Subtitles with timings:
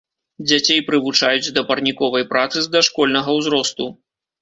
[0.51, 3.85] Дзяцей прывучаюць да парніковай працы з дашкольнага ўзросту.